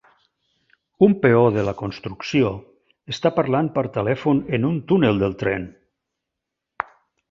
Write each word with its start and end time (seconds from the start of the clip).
Un 1.07 1.13
peó 1.25 1.43
de 1.57 1.65
la 1.67 1.75
construcció 1.83 2.51
està 3.15 3.33
parlant 3.39 3.71
per 3.79 3.87
telèfon 4.01 4.43
en 4.59 4.69
un 4.75 4.85
túnel 4.93 5.25
del 5.27 5.41
tren. 5.47 5.73